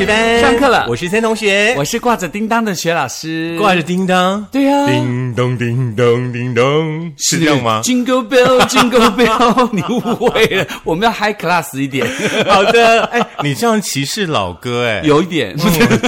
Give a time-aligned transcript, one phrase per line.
[0.00, 0.86] 森学班上课了。
[0.88, 12.06] 我是森同学，我是挂着叮当的薛老师，挂着叮当，对呀、叮咚叮咚叮咚，是这样吗？？Jingle bell, Jingle bell，你误会了，我们要 high class 一点，
[12.46, 15.54] 好的，哎，你这样歧视老哥哎，有一点。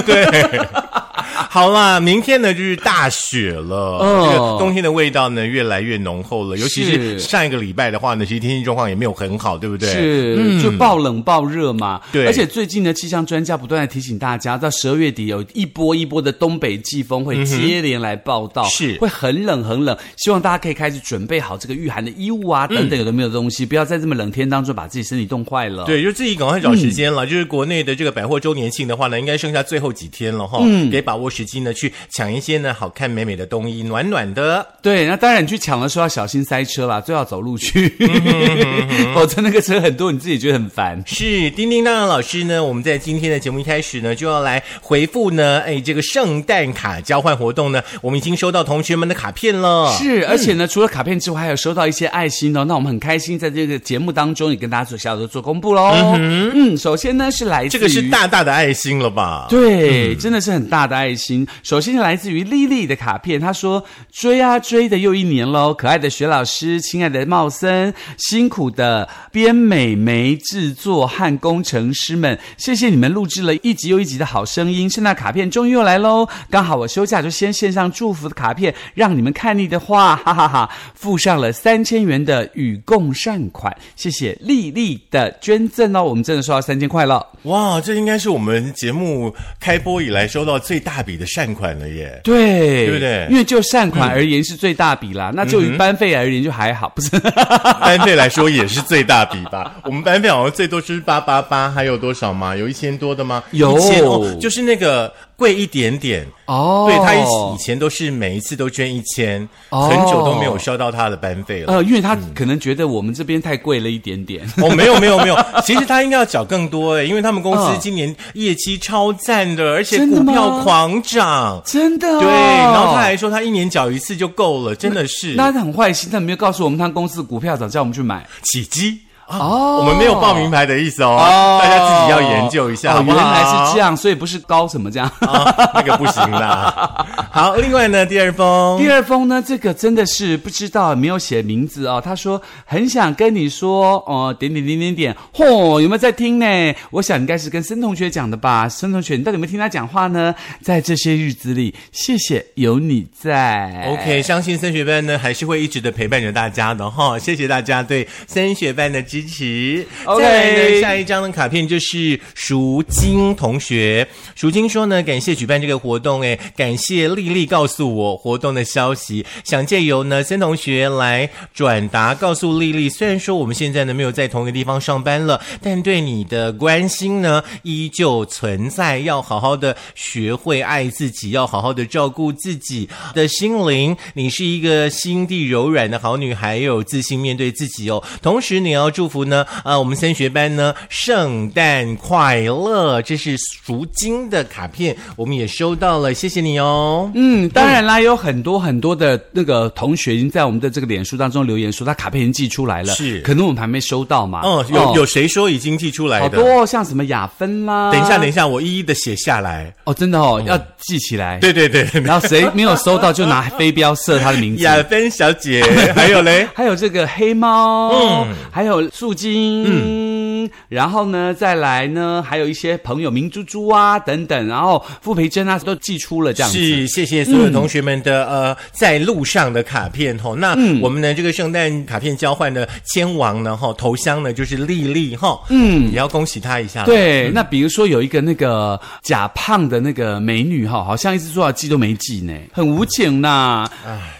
[0.05, 0.25] 对。
[1.49, 6.57] 好啦，明天呢就是大雪了，哦这个冬天的味道呢越来越浓厚了。
[6.57, 9.89] 尤其是是上一个礼拜的话呢，其实天气状况也没有很好，对不对？
[9.89, 12.01] 是，就暴冷暴热嘛。
[12.11, 19.97] 对而且最近呢，气象专家不断的提醒大家，到十二月底有一波一波的东北季风会接连来报道，是会很冷很冷。
[20.17, 25.85] 希望大家可以开始准备好这个御寒的衣物啊，等等有的没有的东西，不要在这么冷天当中把自己身体冻坏了。。
[25.85, 27.25] 对，就自己赶快找时间了。
[27.25, 34.65] 就是国内的这个百货周年庆的话呢，应该剩下最后几天了哈，嗯给把握时机呢，去抢一些呢好看美美的冬衣，暖暖的。
[34.81, 41.01] 对，那当然你去抢的时候要小心塞车啦，最好走路去，嗯否则那个车很多，你自己觉得很烦。
[41.05, 49.95] 是叮叮当当老师呢，我们在今天的节目一开始呢，就要来回复呢，哎，这个圣诞卡交换活动呢，我们已经收到同学们的卡片了。
[49.97, 52.65] 是，而且呢，除了卡片之外，还有收到一些爱心哦。
[52.65, 56.15] 那我们很开心，在这个节目当中也跟大家做小小的做公布喽。
[56.17, 59.45] 嗯首先呢是来自这个是大大的爱心了吧？
[59.49, 61.47] 对，真的是很大的爱心。
[61.63, 74.89] 首先来自于丽丽的卡片，她说：“追啊追的又一年喽，可爱的雪老师，亲爱的茂森，辛苦的编美眉制作和工程师们，谢谢你们录制了一集又一集的好声音。
[74.89, 92.19] 圣诞卡片终于又来喽，刚好我休假就先献上祝福的卡片，让你们看腻的话，哈哈哈附上了三千元的与共善款，谢谢丽丽的捐赠哦，我们真的收到三千块了。”哇，这应该是我们节目开播以来收到最大笔的善款了耶。
[92.23, 97.09] 对，对不对因为就善款而言是最大笔啦，那就于班费而言就还好，不是？
[97.79, 99.75] 班费来说也是最大笔吧？
[99.85, 102.55] 我们班费好像最多就是八八八，还有多少吗？
[102.55, 103.43] 有一千多的吗？
[103.51, 106.25] 有一千哦，就是那个贵一点点。
[106.45, 107.23] 哦对他以
[107.53, 111.73] 以前都是每一次都捐一千、哦很久都没有收到他的班费了。
[111.73, 114.45] 呃，因为他可能觉得我们这边太贵了一点点。
[114.57, 121.61] 哦，没有没有没有，其实他应该要缴更多诶，因为他们公司嗯今年业绩超赞的，而且股票狂涨。
[121.65, 122.19] 真的、哦？
[122.19, 128.27] 对，然后他还说他一年缴一次就够了，真的是那他很坏心，他没有告诉我们他公司的股票涨，叫我们去买。
[128.43, 128.99] 起鸡。
[129.27, 133.01] 啊哦我们没有报名牌的意思哦，哦大家自己要研究一下？
[133.01, 135.09] 原来是这样，所以不是高什么这样。
[135.19, 137.05] 啊，那个不行啦。
[137.31, 142.01] 好，另外呢，第二封，第二封呢，这个真的是不知道，没有写名字哦。
[142.03, 146.75] 他说很想跟你说，哦，点点点点点，嚯，有没有在听呢？
[146.91, 148.69] 我想应该是跟森同学讲的吧。
[148.69, 150.33] 森同学，你到底有没有听他讲话呢？
[150.61, 153.85] 在这些日子里，谢谢有你在。
[153.87, 159.85] OK，相信升学班呢还是会一直的陪伴着大家的哈，谢谢大家对升学班的支持。
[160.05, 164.07] OK 再来呢，下一张的卡片就是赎金同学。
[164.33, 183.95] 赎金说呢，感谢举办这个活动，哎，感谢丽丽告诉我活动的消息，想借由呢森同学来转达，告诉丽丽，虽然说我们现在呢没有在同一个地方上班了，但对你的关心呢依旧存在，要好好的学会爱自己，要好好的照顾自己的心灵。
[184.15, 188.03] 你是一个心地柔软的好女孩，又有自信面对自己哦。
[188.21, 197.11] 同时，你要祝福呢，呃，我们升学班呢圣诞快乐，这是赎金的卡片，我们也收到了，谢谢你哦。
[197.13, 204.39] 嗯，当然啦，有很多很多的那个同学已经在我们的这个脸书当中留言说，他卡片已经寄出来了，是可能我们还没收到嘛。
[204.43, 206.23] 哦，有有谁说已经寄出来的？
[206.23, 207.91] 好多哦像什么雅芬啦。
[207.91, 209.73] 等一下，等一下，我一一的写下来。
[209.83, 211.39] 哦，真的哦，要记起来。
[211.39, 214.63] 对对对，然后谁没有收到就拿飞镖射他的名字。
[214.63, 215.61] 雅芬小姐，
[215.93, 220.22] 还有嘞， 还有这个黑猫，嗯还有素金，嗯，
[220.69, 226.57] 然后呢，再来呢，还有一些朋友明珠珠啊等等，然后傅培珍啊都寄出了这样子。
[226.57, 230.35] 是，谢谢所有同学们的、呃在路上的卡片哦。
[230.37, 230.51] 那
[230.81, 243.69] 我们呢这个圣诞卡片交换的签王呢哈，头香呢就是丽丽哈，嗯，也要恭喜她一下。，对，那比如说有一个那个假胖的那个美女哈，好像一直说要寄都没寄呢，很无情呐。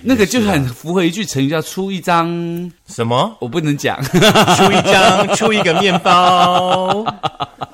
[0.02, 2.28] 那个就是很符合一句成语叫“出一张
[2.88, 4.02] 什么”，我不能讲。
[4.04, 6.13] 出一张，出一个面包。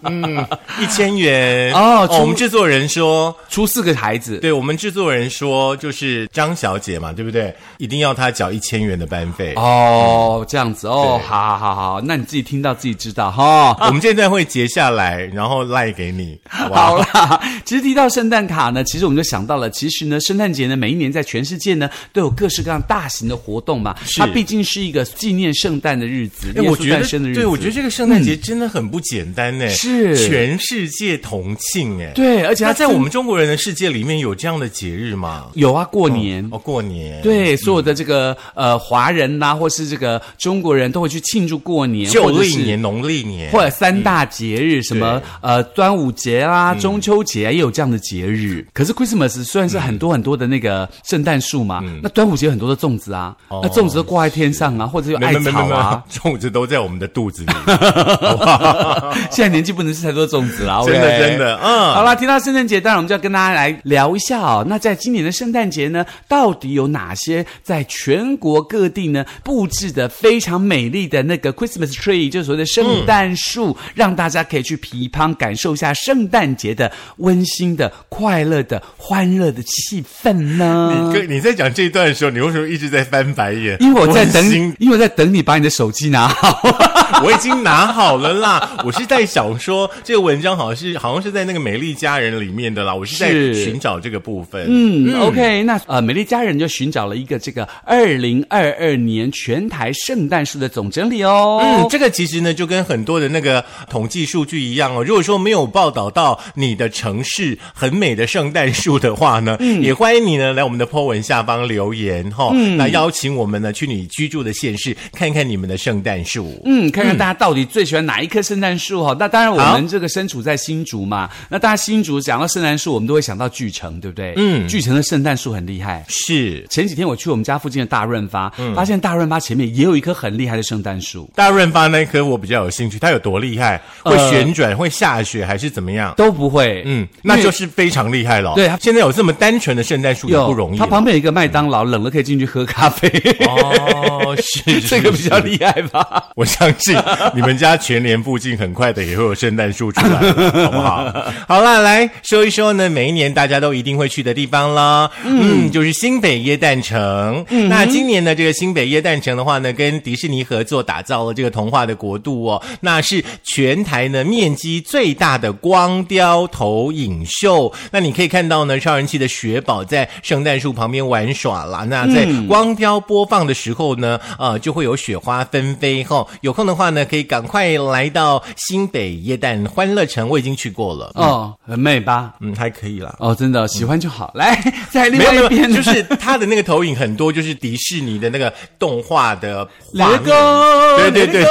[0.03, 0.45] 嗯，
[0.79, 3.35] 一千元哦出我们制作人说。
[3.49, 7.53] 出四个孩子，对我们制作人说，就是张小姐嘛，对不对？
[7.77, 9.53] 一定要她缴一千元的班费。
[9.55, 13.75] 哦，这样子哦，对好好好好，那你自己听到自己知道哈。
[13.87, 16.39] 我们现在会截下来，然后赖给你。
[16.47, 23.95] 好不好啦，其实提到圣诞卡呢，其实我们就想到了，其实呢，圣诞节呢，每一年在全世界呢都有各式各样大型的活动嘛。
[24.05, 27.39] 是它毕竟是一个纪念圣诞的日子，哎，耶稣我觉得诞生的日子。
[27.41, 35.47] 对，我觉得这个圣诞节真的很不简单呢，是全世界同庆哎。，对，而且它在我们中国人的世界里面有这样的节日吗？
[35.53, 36.47] 有啊，过年。
[36.51, 48.65] 哦，过年，，对，所有的这个呃华人呐、或是这个中国人都会去庆祝过年，旧历年、农历年，或者三大节日，什么呃端午节啊、嗯中秋节啊，也有这样的节日。
[48.73, 57.51] 可是 Christmas 虽然是很多很多的那个圣诞树嘛，嗯那端午节有很多的粽子啊，哦那粽子都挂在天上啊，或者有艾草啊。，粽子都在我们的肚子里，
[59.31, 64.65] 现在年纪不能吃太多粽子了， 真的真的，嗯，好啦，提到圣诞节，当然我们就要跟大家来聊一下哦。
[64.67, 80.93] 那在今年的圣诞节呢，到底有哪些在全国各地呢布置的非常美丽的那个 Christmas tree，就是所谓的圣诞树，让大家可以去琵琶感受一下圣诞节的温馨的、快乐的、欢乐的气氛呢？
[80.93, 83.77] 你跟你在讲这一段的时候，你为什么一直在翻白眼？
[83.79, 86.59] 因为我在等很心，因为我在等你把你的手机拿好。
[87.23, 88.77] 我已经拿好了啦。
[88.83, 92.93] 我是在想说，这个文章好像是好像是在那个美丽佳人里面的啦。
[92.93, 94.65] 我是在寻找这个部分。
[94.67, 101.61] 嗯，OK，那呃，美丽佳人就寻找了一个这个二零二二年全台圣诞树的总整理哦。
[101.63, 105.03] 嗯，这个其实呢，就跟很多的那个统计数据一样哦。
[105.03, 116.61] 如果说没有报道到你的城市很美的圣诞树的话呢，嗯也欢迎你呢来我们的 po 文下方留言哈、那邀请我们呢去你居住的县市看看你们的圣诞树。
[116.65, 124.33] 嗯，看看大家到底最喜欢哪一棵圣诞树哈、那当然，我们这个身处在新竹嘛，那大家新竹讲到圣诞树，我们都会想到巨城，对不对？
[124.37, 126.05] 嗯，巨城的圣诞树很厉害。
[126.07, 133.81] 是前几天我去我们家附近的大润发，嗯发现大润发前面也有一棵很厉害的圣诞树，大润发那棵我比较有兴趣，它有多厉害？
[134.03, 134.77] 会旋转？
[134.77, 135.43] 会下雪？
[135.43, 136.13] 还是怎么样？
[136.15, 136.83] 都不会。
[136.85, 138.53] 嗯，那就是非常厉害了。
[138.53, 140.77] 对它现在有这么单纯的圣诞树也不容易。
[140.77, 143.09] 它旁边有一个麦当劳，冷了可以进去喝咖啡。
[143.47, 145.39] 哦，是 这个比较。
[145.39, 146.25] 厉害吧？
[146.35, 146.93] 我相信
[147.33, 150.19] 你们家全年附近很快的也会有圣诞树出来，
[150.65, 151.13] 好不好？
[151.47, 155.09] 好了，来说一说呢，每一年大家都一定会去的地方啦。
[155.23, 157.45] 嗯，就是新北耶诞城。
[157.69, 167.71] 那今年呢，这个新北耶诞城的话呢，跟迪士尼合作打造了这个童话的国度哦，那是全台呢面积最大的光雕投影秀。
[167.91, 171.85] 那你可以看到呢，超人气的雪宝在圣诞树旁边玩耍啦。
[171.89, 181.11] 那在光雕播放的时候呢，呃，就会有雪花纷飞哈、有空的话呢，可以赶快来到新北耶诞欢乐城，我已经去过了。
[181.15, 182.33] 哦，很美吧？
[182.41, 183.15] 嗯，还可以啦。
[183.19, 184.31] 哦，真的喜欢就好。
[184.35, 191.43] 来， 在另外一边就是它的那个投影很多，就是迪士尼的那个动画的对对对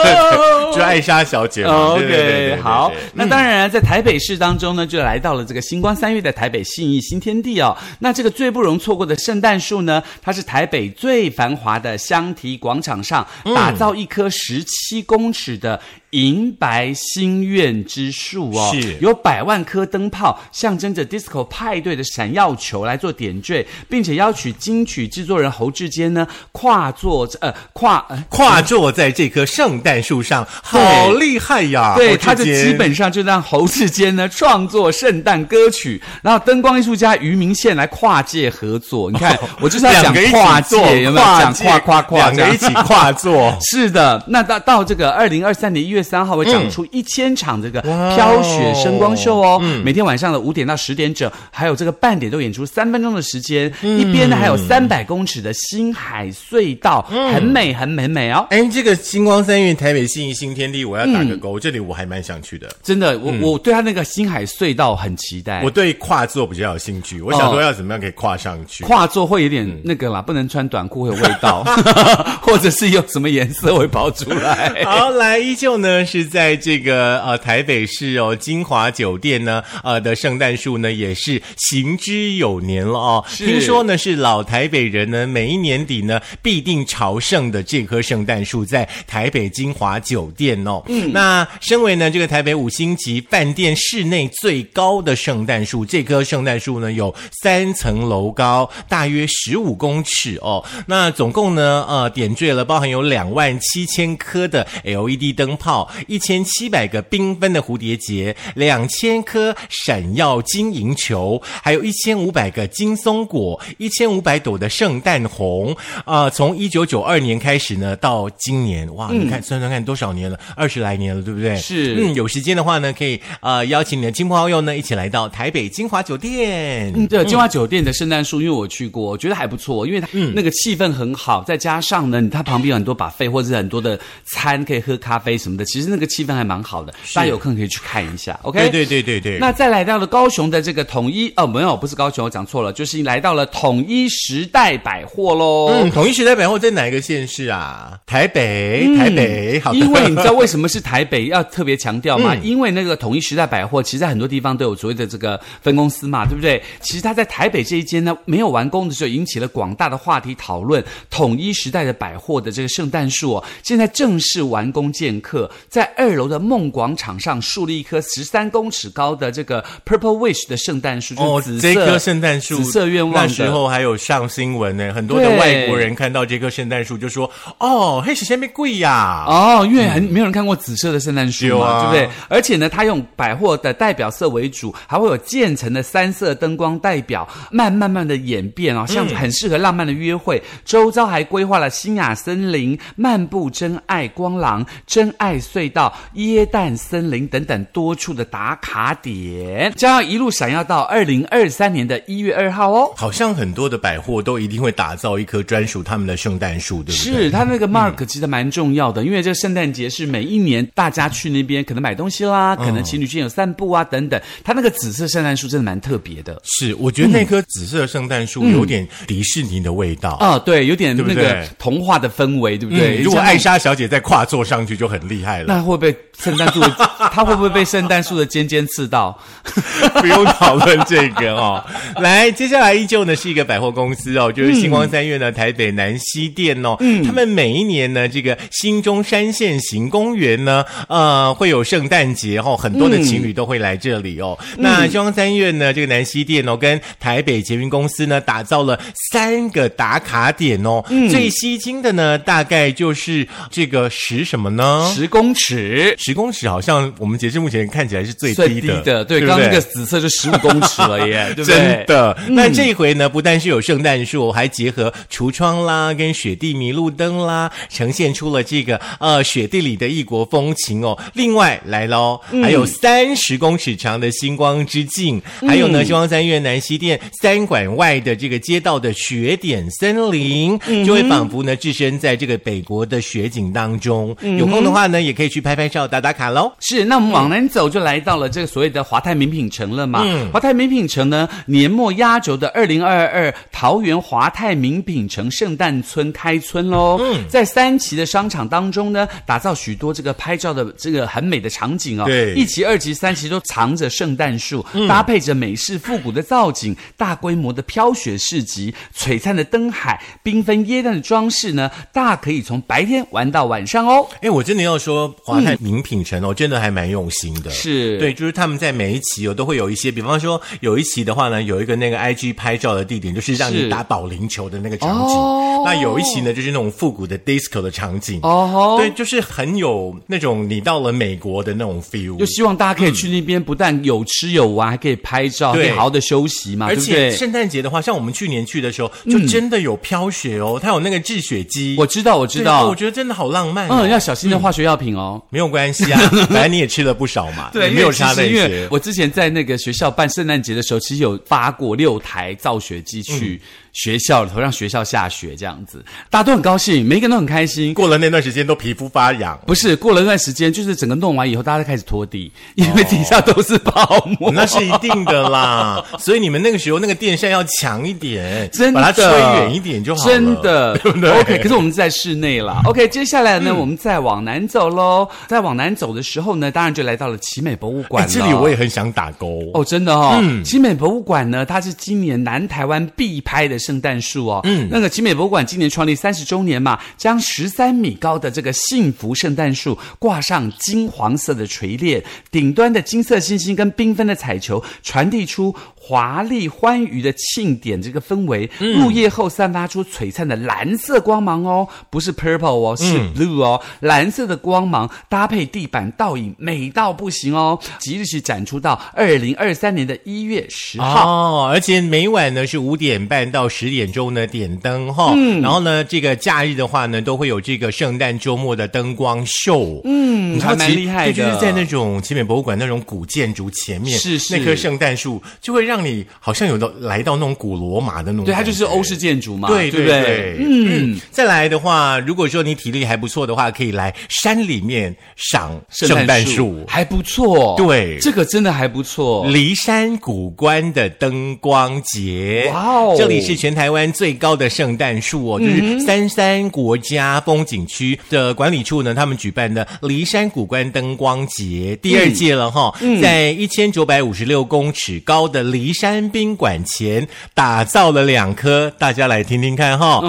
[0.74, 1.94] 就艾莎小姐嘛。
[1.96, 2.16] 对对
[2.48, 7.76] 对好对，那当然，在台北市当中呢，就来到了这个星光三月的台北信义新天地哦。
[8.00, 31.94] 那这个最不容错过的圣诞树呢，它是台北最繁华的香堤广场上打造一棵十七公尺的银白心愿之树哦，是有百万颗灯泡，象征着 disco 派对的闪耀球来做点缀，并且邀请金曲制作人侯志坚呢跨坐呃跨呃跨坐在这棵圣诞树上，好厉害呀！
[31.94, 39.10] 对，他就基本上就让侯志坚呢创作圣诞歌曲，然后灯光艺术家于明宪来跨界合作。
[39.10, 43.54] 你看，我就是要讲跨界，有没有讲跨跨跨两个一起跨坐。
[43.70, 57.02] 是的，那到到这个二零二三年一月三号会长出一千场这个飘雪声光秀哦，每天晚上的五点到十点整，还有这个半点都演出三分钟的时间，一边呢还有三百公尺的星海隧道，
[57.32, 58.46] 很美很美美哦。
[58.50, 62.68] 哎，这个星光三月台北信义新天地，我要打个勾，这里我还蛮想去的。
[62.82, 65.62] 真的，我我对他那个星海隧道很期待。
[65.62, 68.84] 我对跨座比较有兴趣，我想说要怎么样可以跨上去。
[68.84, 71.64] 跨座会有点那个啦，不能穿短裤会有味道，
[72.42, 74.82] 或者是有什么颜色会跑出来。
[74.84, 83.24] 好，来，依旧呢是在这个呃台北市哦金华酒店呢呃的圣诞树呢也是行之有年了哦。
[83.28, 90.82] 听说呢是老台北人呢每一年底呢必定朝圣的这棵圣诞树，在台北金华酒店哦。
[90.88, 100.64] 嗯，那身为呢这个台北五星级饭店室内最高的圣诞树，这棵圣诞树呢有三层楼高，大约十五公尺哦。
[100.86, 105.77] 那总共呢呃点缀了包含有两万七千颗的 LED 灯泡。
[105.78, 115.76] 炮，一千七百个缤纷的蝴蝶结，两千颗闪耀金银球，还有一千五百个金松果，一千五百朵的圣诞红。
[116.04, 121.56] 啊、从一九九二年开始呢，到今年，哇，你看算算看多少年了，二十来年了，对不对？
[121.56, 126.92] 是嗯，有时间的话呢，可以呃邀请你的亲朋好友呢一起来到台北金华酒店。
[126.96, 133.98] 嗯，对，金华酒店的圣诞树，因为我去过，我觉得还不错，因为它嗯那个气氛很好，再加上呢，它旁边有很多把费或者是很多的
[134.32, 138.38] 餐可以喝咖啡什么的，其实那个气氛还蛮好的，大家有空可以去看一下。
[138.42, 145.68] OK，对对对对对，那再来到了高雄的这个统一哦，没有，不是高雄，我讲错了，就是来到了统一时代百货喽。
[145.72, 147.98] 嗯，统一时代百货在哪一个县市啊？
[148.06, 152.34] 台北，台北，好的，嗯因为你知道为什么是台北要特别强调吗？
[152.34, 156.62] 嗯因为那个统一时代百货，其实在很多地方都有所谓的这个分公司嘛，对不对？
[156.80, 160.82] 其实它在台北这一间呢，没有完工的时候，引起了广大的话题讨论。
[161.10, 179.24] 统一时代的百货的这个圣诞树哦，现在正式完工建刻，在二楼的梦广场上树立一棵十三公尺高的这个 Purple Wish 的圣诞树，哦就是，紫色、这棵圣诞树，紫色愿望的那时候还有上新闻呢，很多的外国人看到这棵圣诞树就说：“哦，黑是下面贵呀。
[179.26, 182.14] 哦，因为很没有人看过紫色的圣诞树嘛，有啊对不对？
[182.28, 190.42] 而且呢，它用百货的代表色为主，还会有渐层的三色灯光代表，慢慢慢的演变哦，像很适合浪漫的约会。
[190.64, 202.92] 周遭还规划了新雅森林、漫步真爱光廊、真爱隧道、椰蛋森林等等多处的打卡点，将要一路闪耀到二零二三年的一月二号哦。
[202.96, 207.24] 好像很多的百货都一定会打造一棵专属他们的圣诞树，对不对？
[207.24, 214.20] 是它那个 mark 其实蛮重要的，因为这个圣诞节是每一年大家去那边可能买东西啦，可能情侣之间有散步啊等等。
[214.44, 216.40] 它那个紫色圣诞树真的蛮特别的。
[216.44, 220.16] 是，我觉得那棵紫色圣诞树有点迪士尼的味道。
[220.20, 223.00] 哦，对，有点那个童话的氛围，对不对？
[223.00, 225.46] 嗯，如果艾莎小姐再跨坐上去就很厉害了。
[225.48, 226.76] 那会不会圣诞树的？
[227.12, 229.18] 它会不会被圣诞树的尖尖刺到？
[230.00, 231.64] 不用讨论这个哦。
[231.96, 236.76] 来，接下来依旧呢是一个百货公司哦，就是星光三月呢、台北南西店哦。
[236.80, 244.38] 嗯，他们每一年呢，这个新中山线行公园呢，呃，会有圣诞节哦，很多的情侣都会来这里哦。
[244.56, 248.78] 那星光三月呢，这个南西店哦，跟台北捷运公司呢，打造了
[249.12, 250.84] 三个打卡点哦。
[251.10, 254.90] 最吸睛的呢，大概就是这个十什么呢？
[254.94, 255.94] 十公尺。
[255.98, 261.56] 十公尺，好像我们截至目前看起来是最最低的，低的，对，不刚刚那个紫色就十五公尺了耶， 对不对？
[261.58, 270.98] 真的，那这一回呢，不但是有圣诞树，还结合橱窗啦，跟雪地麋鹿灯啦，呈现出了这个呃雪地里的异国风情哦。
[271.14, 284.16] 另外来喽，还有三十公尺长的星光之镜，还有呢，星光三月南西店三馆外的这个街道的雪点森林，就会仿佛呢置身在这个北国的雪景当中。
[284.38, 286.52] 有空的话呢，也可以去拍拍照、打打卡喽。
[286.60, 290.02] 是，那我们往南走就来到了这个所谓的华泰名品城了嘛。
[290.04, 296.98] 嗯华泰名品城呢，年末压轴的二零二二桃园华泰名品城圣诞村开村喽。
[297.00, 302.04] 嗯，在三期的商场当中呢，打造许多这个拍照的这个很美的场景哦。
[302.04, 314.06] 对一期、二期、三期都藏着圣诞树，搭配着美式复古的造景，大规模的飘雪市集，璀璨的灯海，缤纷椰蛋的装饰呢，大可以从白天玩到晚上哦。
[314.20, 317.50] 哎，我真的要说华泰名品城哦，真的还蛮用心的。
[317.50, 325.14] 是对，就是他们在每一期哦都会有一些，比方说有一期的话呢，有一个那个 IG 拍照的地点，就是让你打保龄球的那个场景。
[325.14, 328.20] 哦那有一期呢，就是那种复古的 disco 的场景。
[328.22, 332.24] 哦对，就是很有那种你到了美国的那种 feel 就。
[332.24, 336.76] 希望大家可以去那边，不但有吃有玩，还可以拍照，可以对好好的休息嘛，而？
[336.78, 341.74] 且圣诞节的话，像我们去年去的时候，就真的有飘雪哦，它有那个制雪机。
[341.76, 343.80] 我知道，我知道我，觉得真的好浪漫、哦。
[343.80, 345.22] 嗯，要小心的化学药品哦。
[345.30, 345.98] 没有关系啊，
[346.30, 348.68] 反正你也吃了不少嘛，对没有差那因为些。
[348.70, 353.40] 我之前在那个学校办圣诞节的时候，其实有发过六台造雪机去
[353.72, 357.72] 学校里头，让学校下雪这样子，大家都很高兴，每一个人都很开心。
[357.74, 359.38] 过了那段时间都皮肤发痒。
[359.46, 364.32] 不是过了那段时间，就是整个弄完以后，大家开始拖地，因为底下都是泡沫。
[364.32, 370.12] 那是一定的啦， 所以你们那个时候那个电扇要强一点，真的把它吹远一点就好了。
[370.12, 372.62] 真的，对不对 OK，可是我们是在室内啦。
[372.64, 375.08] OK，接下来呢，我们再往南走喽。
[375.26, 378.06] 再往南走的时候呢，当然就来到了奇美博物馆。
[378.08, 379.40] 这里我也很想打勾。
[379.54, 384.40] 哦，真的哦，奇美博物馆呢，它是今年南台湾必拍的圣诞树哦。
[384.44, 398.48] 嗯，那个集美博物馆今年创立三十周年嘛，将十三米高的这个幸福圣诞树挂上金黄色的垂链，顶端的金色星星跟缤纷的彩球，传递出华丽欢愉的庆典这个氛围。
[398.58, 402.84] 入夜后散发出璀璨的蓝色光芒哦，不是 purple 哦，是
[403.14, 407.58] blue 哦，蓝色的光芒，搭配地板倒影，美到不行哦。
[407.78, 411.08] 即日起展出到二零二三年的一月十号。
[411.08, 415.40] 哦，而且每晚呢是五点半到十点钟呢点灯哈，嗯。
[415.40, 420.34] 然后呢这个假日的话呢都会有这个圣诞周末的灯光秀，嗯。
[420.34, 421.12] 你知道还蛮其实厉害的。
[421.12, 424.36] 这就是在那种奇美博物馆那种古建筑前面，是是。
[424.36, 429.86] 那棵圣诞树就会让你好像有的来到那种古罗马的那种对，它就是欧式建筑嘛，对对？
[429.86, 436.64] 对对，嗯，嗯，再来的话，如果说你体力还不错的话，可以来山里面赏圣诞树。
[436.68, 437.98] 还不错，对。
[438.00, 439.26] 这个真的还不错。
[439.26, 442.94] 骊山古关的灯光节，哇哦。
[442.98, 460.00] 这里是全台湾最高的圣诞树哦，就是三山国家风景区的管理处呢，他们举办的骊山古关灯光节第二届了哈，在一千九百五十六公尺高的骊山宾馆前打造了两棵，大家来听听看哈，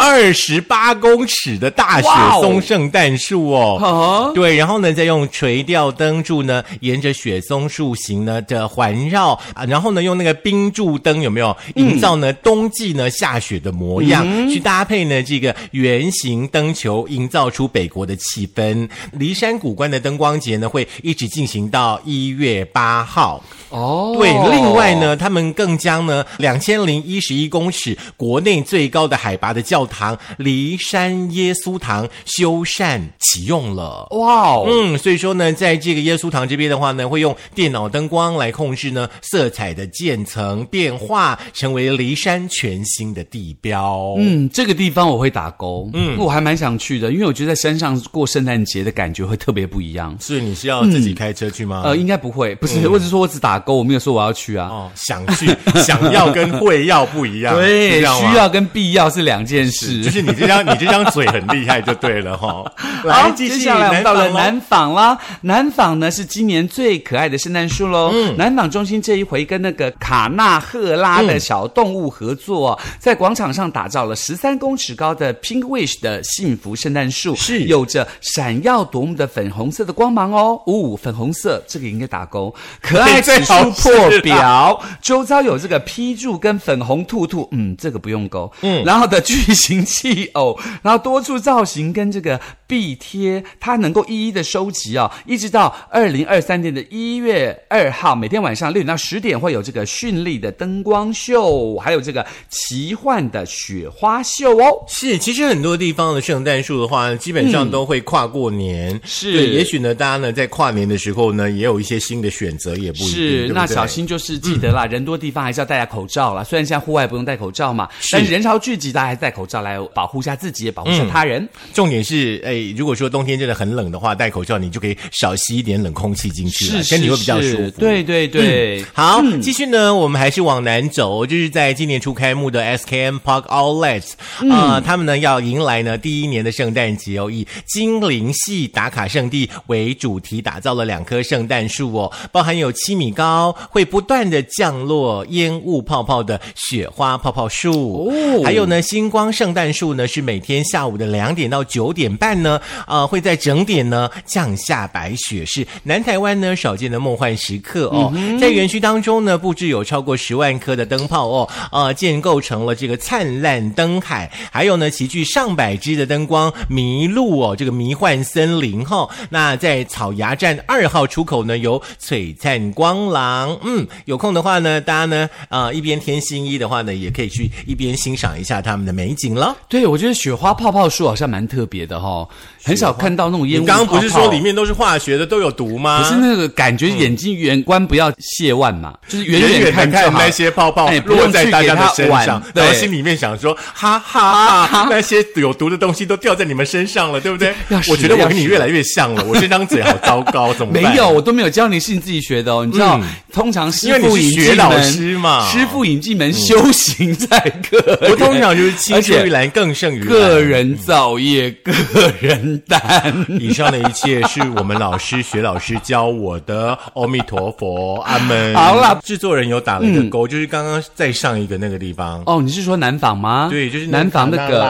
[0.00, 2.08] 二十八公尺的大雪
[2.40, 11.56] 松圣诞树哦，啊，对，然后呢，再用垂吊灯柱呢，沿着雪松树形呢的环绕啊，然后呢，用那个冰柱灯有没有？
[11.76, 18.88] 营造呢、冬季呢下雪的模样，去搭配呢这个圆形灯球，营造出北国的气氛。
[19.16, 23.42] 骊山古关的灯光节呢，会一直进行到一月八号。
[23.70, 34.06] 哦，对，另外，呢，他们更将呢两千零一十一公尺国内最高的海拔的教堂骊山耶稣堂修缮启用了。
[34.10, 44.14] 哇哦，嗯，所以说呢，在这个耶稣堂这边的话呢，会用电脑灯光来控制呢色彩的渐层变化，成为骊山全新的地标。
[44.18, 50.16] 嗯，这个地方我会打勾，嗯，我还蛮想去的，因为我觉得在山上过圣诞节的感觉会特别不一样。
[50.20, 51.82] 是你是要自己开车去吗？
[51.84, 54.68] 呃，应该不会，不是，我只是说我只打勾，我没有说我要去啊。
[54.68, 55.48] 哦，想去，
[55.82, 60.00] 想要跟会要不一样，对，需要跟必要是两件事。
[60.00, 62.64] 就是你这张你这张嘴很厉害就对了哈。
[63.02, 65.18] 来，好，继续接下来我们到了南南纺啦。
[65.40, 68.12] 南纺呢是今年最可爱的圣诞树喽。
[68.14, 80.60] 嗯南纺中心这一回跟那个卡纳赫拉的小动物合作哦，在广场上打造了十三公尺高的 Pink Wish 的幸福圣诞树，是有着闪耀夺目的粉红色的光芒哦。
[80.66, 84.82] 呜、粉红色这个应该打勾， 可爱指数最好破表。
[85.00, 88.50] 周遭有这个批注跟粉红兔兔，嗯，这个不用勾。
[88.62, 104.84] 嗯，然后的巨型气偶，然后多处造型跟这个壁贴，它能够一一的收集哦，一直到二零二三年的一月二号，每天晚上六点到十点会有这个绚丽的灯光秀，还有这个奇幻的雪花秀哦。
[104.88, 109.00] 是，其实很多地方的圣诞树的话，基本上都会跨过年。
[109.04, 113.08] 是对，也许呢，大家呢在跨年的时候呢，也有一些新的选择，也不一定。
[113.08, 116.42] 是对，对那小心就是记得啦，人多地方还是要戴下口罩啦。
[116.44, 121.48] 虽然现在户外不用戴口罩嘛，但是人潮聚集，大家还是戴口罩来保护一下自己，也保护一下他人。
[121.72, 127.70] 重点是，哎，如果说冬天真的很冷的话，戴口罩你就可以少吸一点冷空气进去了，是，身体会比较舒服。
[127.78, 134.12] 对对对，好，继续呢，我们还是往南走，就是在今年初开幕的 SKM Park Outlets
[134.50, 148.42] 啊、他们呢要迎来呢第一年的圣诞节哦，以精灵系打卡圣地为主题，打造了两棵圣诞树哦，包含有七米高，会不断的降落烟雾泡泡的雪花泡泡树，哦。
[148.44, 158.12] 还有呢星光圣诞树呢是每天下午的两点到九点半呢，呃会在整点呢降下白雪，是南台湾呢少见的梦幻时刻哦。
[158.40, 179.56] 在园区当中呢，布置有超过十万颗的灯泡哦，呃，建构成了这个灿烂灯海，还有呢，齐聚上百只的灯光迷路哦，这个迷幻森林哈、那在草芽站二号出口呢，有璀璨光廊，嗯，有空的话呢，大家呢，呃，一边添新衣的话呢，也可以去一边欣赏一下他们的美景了。
[179.68, 182.28] 对，我觉得雪花泡泡树好像蛮特别的哈、哦，
[182.62, 186.02] 很少看到那种烟雾你刚刚不是说里面都是化学的，都有毒吗？
[186.02, 197.52] 可是那个感觉，眼睛远观不要亵玩嘛，就是远远远看看那些泡泡哎不落用在大家的身上，然后心里面想说：哈哈哈， 那些有毒的东西都掉在你们身上了，对不对
[197.88, 200.82] 我觉得我跟你越来越像了，我这张嘴好糟糕，怎么办？
[200.82, 202.64] 没有，我都没有教你，是你自己学的哦。
[202.64, 203.00] 你知道，
[203.32, 207.38] 通常师因为你是傅引进学老门师嘛师傅引进门，修行在
[207.70, 208.10] 个人。
[208.10, 210.42] 我通常就是青出于蓝更胜于蓝个。
[210.42, 211.72] 人造业，个
[212.20, 213.26] 人担。
[213.40, 218.54] 以上的一切是我们老师学老师教我的，阿弥陀佛，阿门。
[218.54, 222.22] 好了制作人有打了一个勾，就是刚刚在上一个那个地方。
[222.26, 223.48] 哦，你是说南纺吗？
[223.50, 224.60] 对，就是南纺那个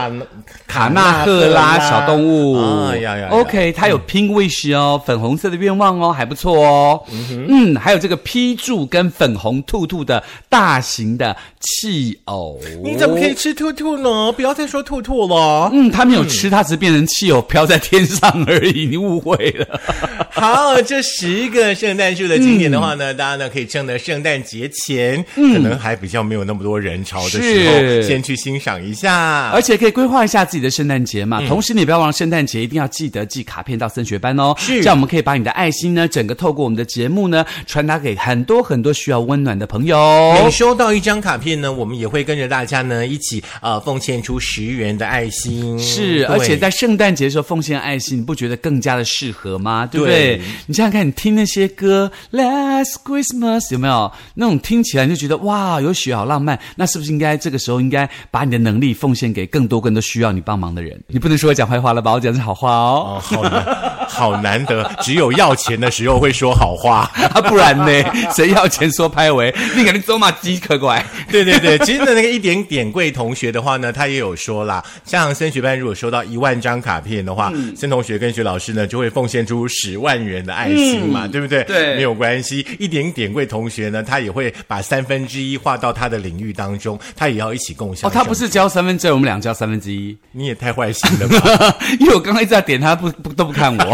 [0.66, 2.56] 卡卡纳赫拉小动物。
[2.56, 7.02] 啊呀呀呀 OK，它有 Pink Wish 哦，粉红色的愿望哦，还不错哦。
[7.48, 12.58] 嗯还有这个批注跟粉红兔兔的大型的气偶。
[12.82, 14.32] 你怎么可以吃兔兔呢？
[14.32, 15.70] 不要再说兔兔了。
[15.72, 19.80] 嗯，他没有吃，他只是变成气偶飘在天上而已，你误会了。
[20.30, 29.50] 好，这十个圣诞树的景点的话呢，大家呢可以趁着圣诞节前，可能还比较没有那么多人潮的时候，是先去欣赏一下。
[29.50, 31.46] 而且可以规划一下自己的圣诞节嘛。
[31.46, 34.54] 同时，你不要忘了圣诞节一定要记得寄卡片到升学班哦。
[34.56, 40.32] 是这样我们可以把你的爱心呢，整个透过我们的节目呢，传达给很多很多需要温暖的朋友。
[40.32, 45.78] 每收到一张卡片呢，我们也会跟着大家呢一起呃奉献出十元的爱心。
[45.78, 49.84] 是，而且在圣诞节的时候奉献爱心，你不觉得更加的适合吗？
[49.84, 50.36] 对不对？
[50.36, 56.58] 对你想想看，你听那些歌，Last Christmas 有没有那种听起来你就觉得哇，有雪好浪漫？
[56.76, 61.00] 那是不是应该这个时候应该把你的能力奉献给更多更多需要你帮忙的人？
[61.08, 62.12] 你不能说我讲坏话了吧？
[62.12, 63.18] 我讲的是好话哦。
[63.18, 63.64] 哦，好难，
[64.08, 67.10] 好难得，只有要钱的时候会说好话。
[67.34, 68.30] 啊，不然呢？
[68.34, 69.54] 谁要钱说拍为？
[69.76, 71.04] 你肯定走马饥渴过来。
[71.30, 81.62] 对对对，其实呢，那个一点点贵同学的话呢，他也有说啦，像升学班如果收到一万张卡片的话，嗯升同学跟学老师呢就会奉献出十万元的爱心嘛，对不对？
[81.62, 82.66] 嗯对没有关系。
[82.78, 88.08] 一点点贵同学呢，他也会把三分之一划到他的领域当中，他也要一起共享。
[88.08, 90.16] 哦，他不是，交三分之二，我们俩交三分之一。
[90.32, 91.76] 你也太坏心了吧？
[92.00, 93.84] 因为我刚刚一直在点他，不不都不看我。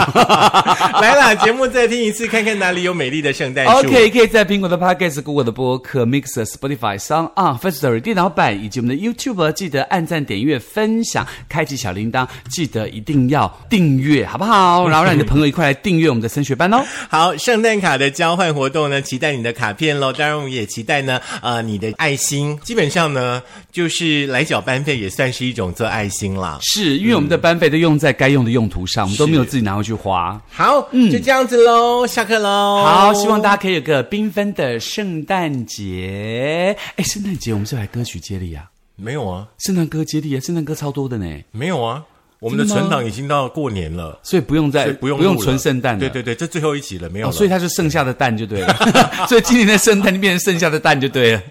[1.01, 3.73] 来啦，节目再听一次，看看哪里有美丽的圣诞树。
[3.73, 14.89] OK，可以在苹果的 Podcast、Google 的播客、Mixer、Spotify、Sound On、Firstory 电脑版以及我们的 YouTube，记得按赞、点阅、分享、开启小铃铛，记得一定要订阅，好不好？
[14.89, 16.85] 然后让你的朋友一块来订阅我们的升学班哦。
[17.09, 20.13] 好，圣诞卡的交换活动呢，期待你的卡片喽。
[20.13, 22.59] 当然，我们也期待呢，呃，你的爱心。
[22.63, 26.59] 基本上呢，就是来缴班费也算是一种做爱心啦。
[26.63, 30.41] 是因为我们的班费都用在该用的用途上，我们都没有自己拿回去花。
[30.51, 32.85] 好，嗯就这样子喽，下课喽。
[32.85, 36.77] 好，希望大家可以有个缤纷的圣诞节。
[36.97, 38.65] 哎，圣诞节我们是来歌曲接力啊，
[38.97, 42.03] 没有啊，圣诞歌接力啊，圣诞歌超多的呢，没有啊，
[42.41, 44.19] 我们的存档已经到过年了。
[44.23, 46.01] 所以不用再不用不用存圣诞了。
[46.01, 47.33] 对对对，这最后一集了，没有哦，了。
[47.33, 48.77] 所以它是剩下的蛋就对了，
[49.29, 51.43] 所以今年的圣诞就变成剩下的蛋就对了。